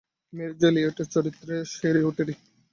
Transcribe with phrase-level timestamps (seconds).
[0.33, 2.33] Mary Jo এলিয়টের চরিত্রে Cheri ওটেরি।